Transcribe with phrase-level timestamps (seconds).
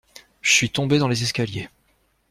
[0.41, 1.69] Je suis tombé dans les escaliers.